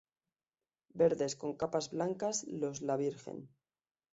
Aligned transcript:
Verdes, 1.01 1.33
con 1.41 1.51
capas 1.61 1.91
blancas, 1.91 2.43
los 2.49 2.81
la 2.81 2.97
Virgen. 2.97 3.39